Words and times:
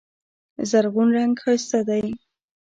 زرغون 0.69 1.07
رنګ 1.17 1.33
ښایسته 1.43 1.79
دی. 1.87 2.05